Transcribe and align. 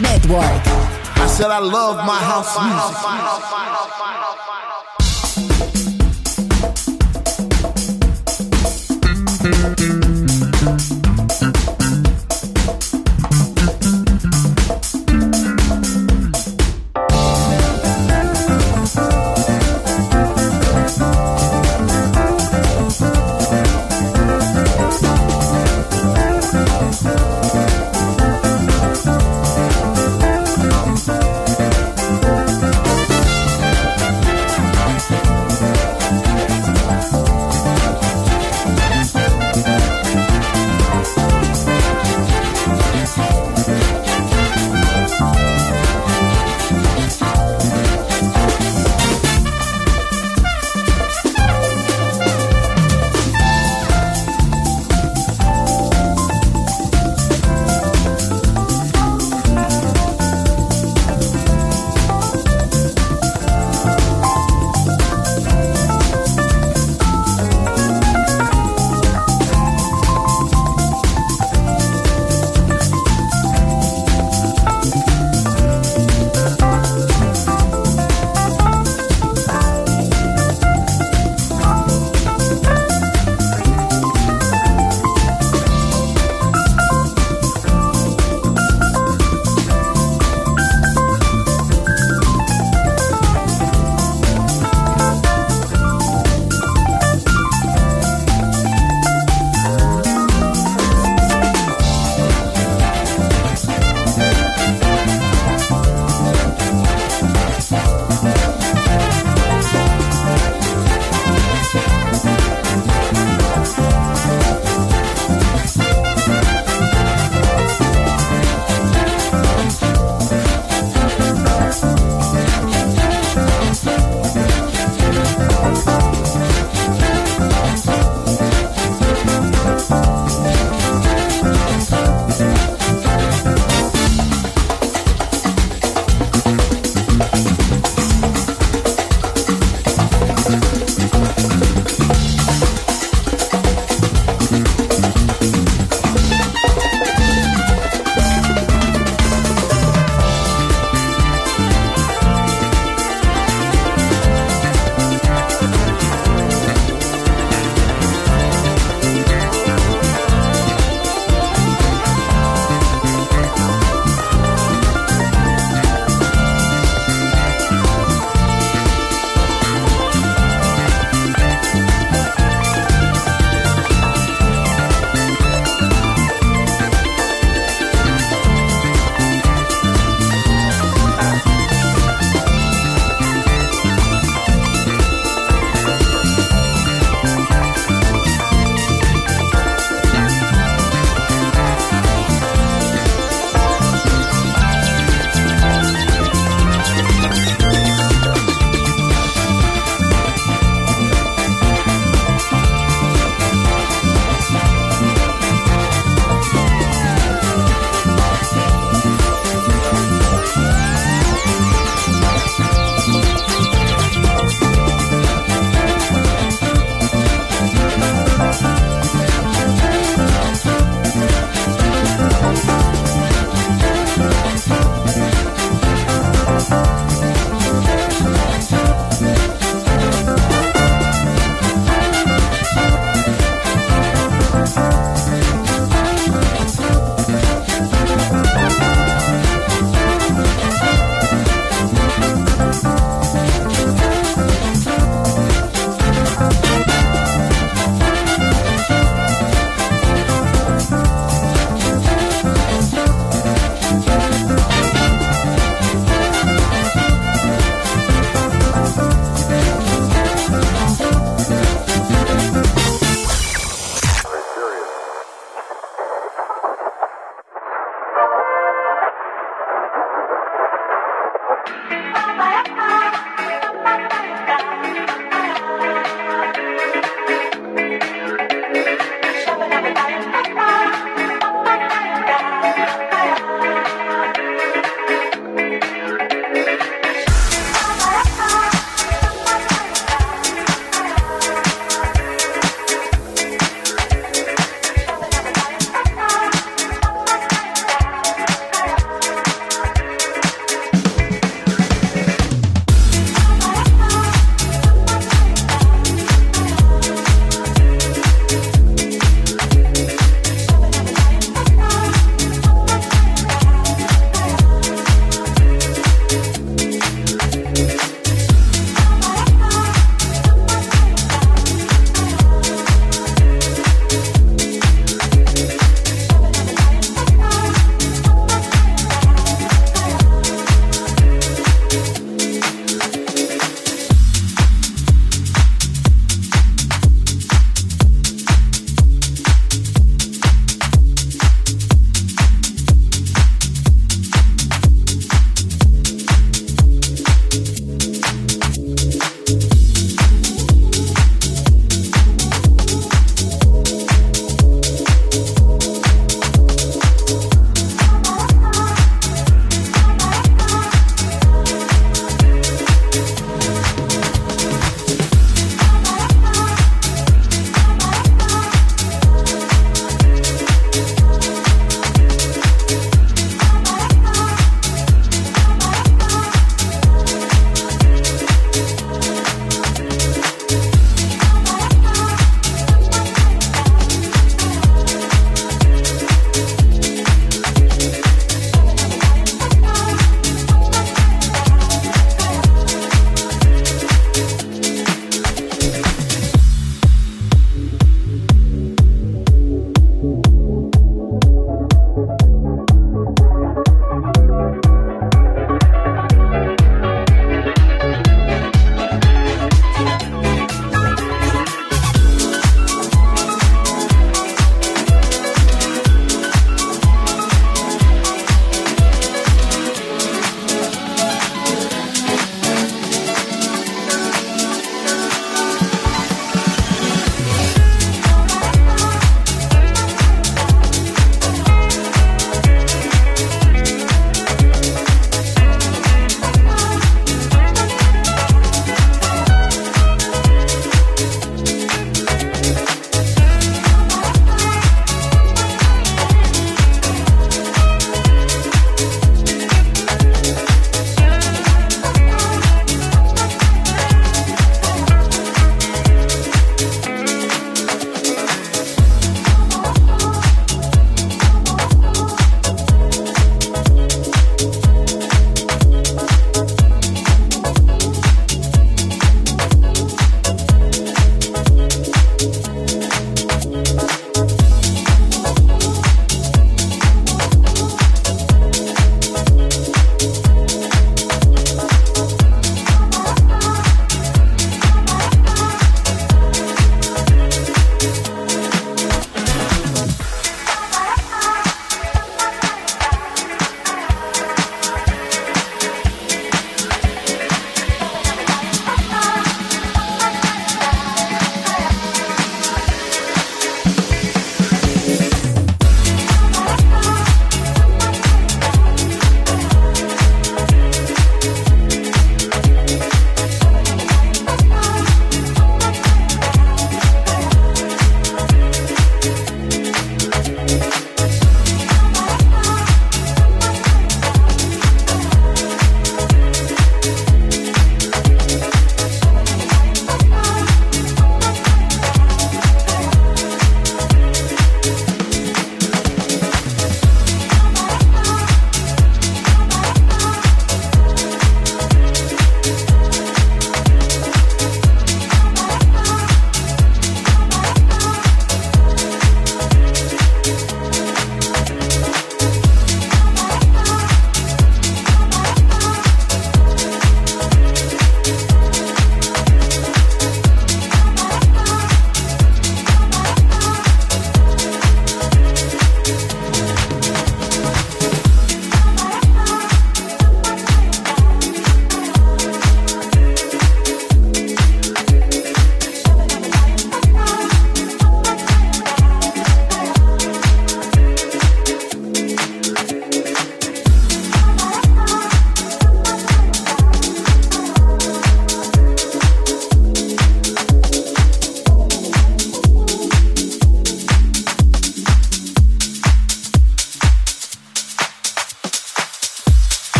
Network. 0.00 0.44
I 1.16 1.26
said 1.26 1.50
I 1.50 1.58
love 1.58 1.96
my 2.06 2.18
house 2.18 2.56
music. 9.80 9.99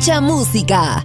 Mucha 0.00 0.18
música. 0.22 0.99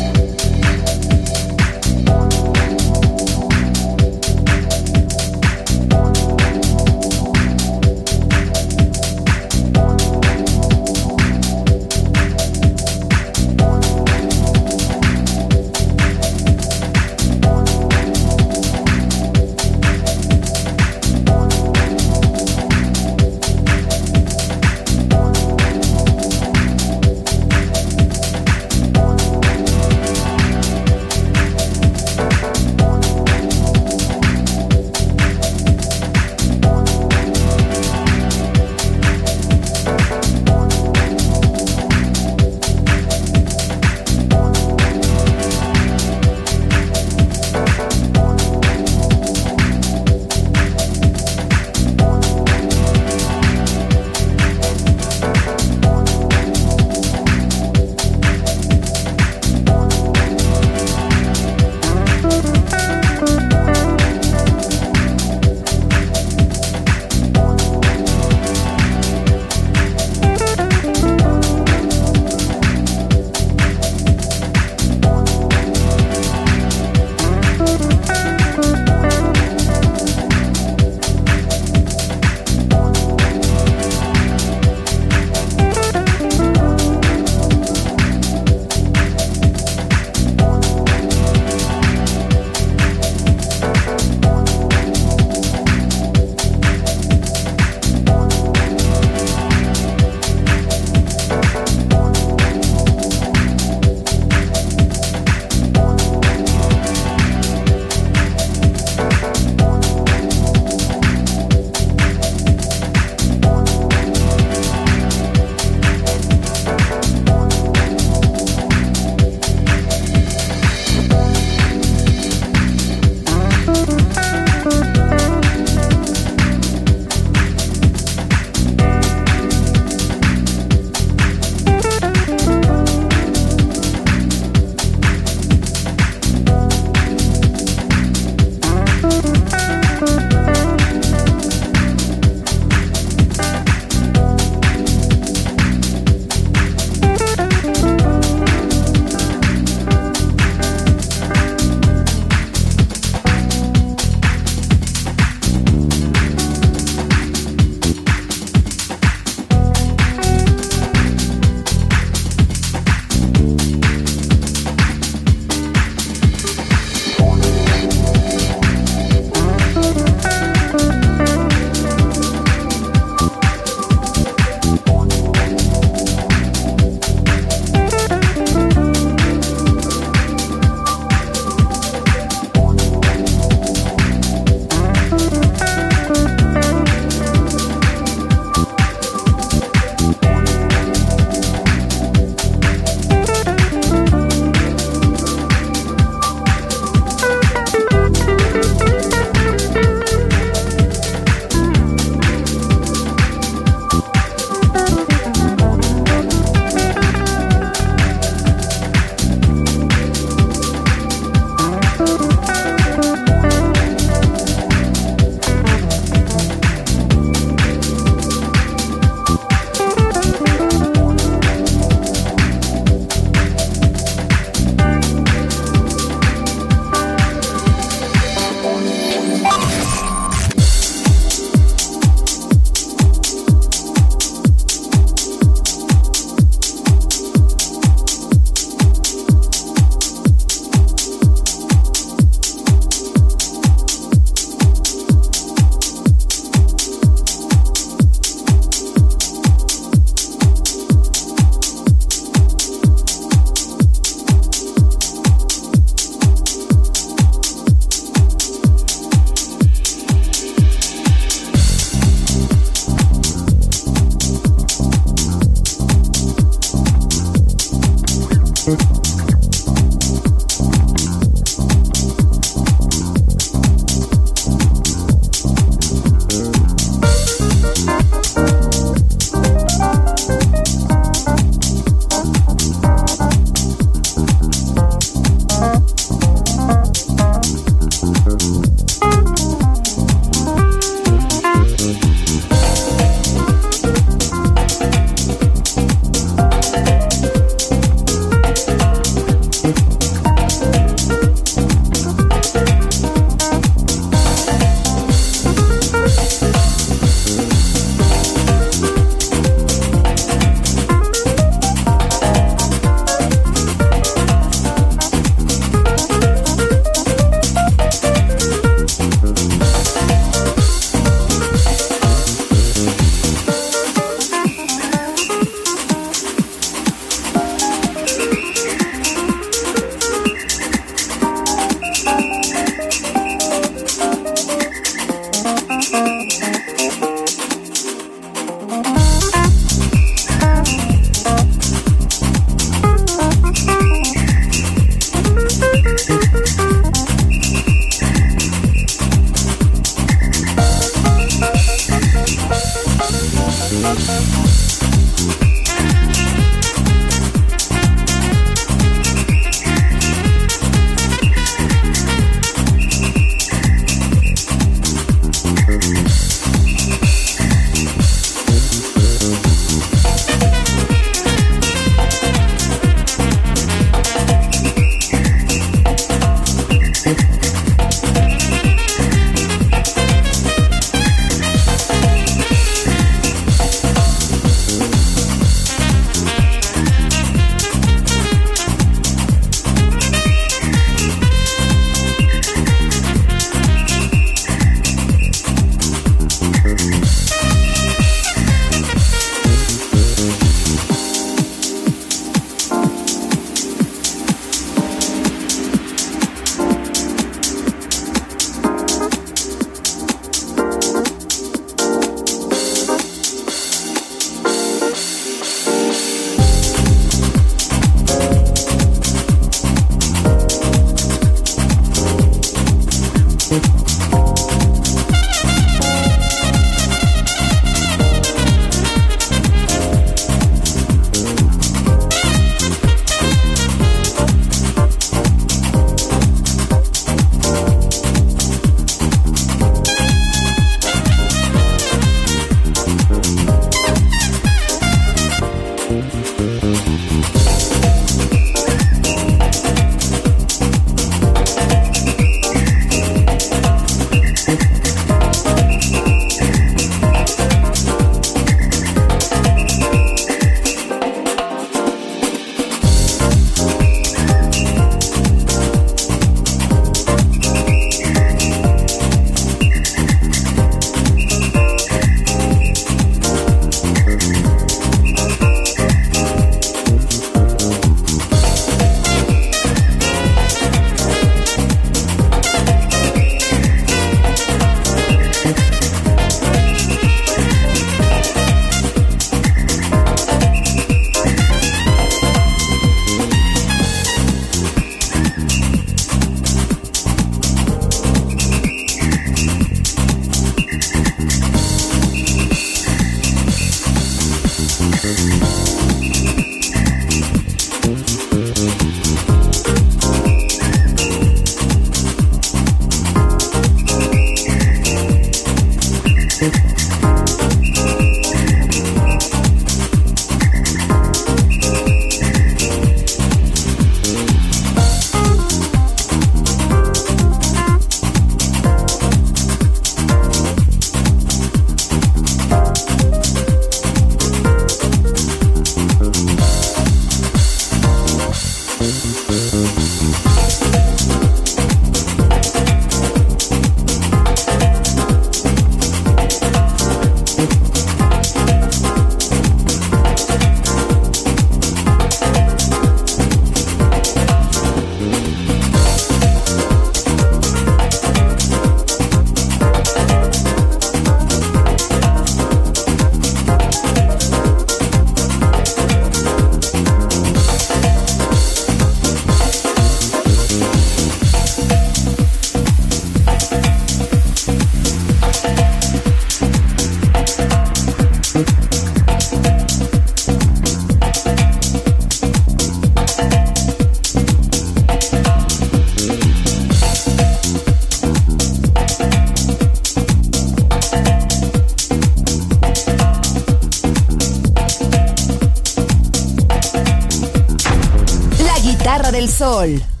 Sol. 599.41 600.00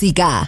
Música. 0.00 0.47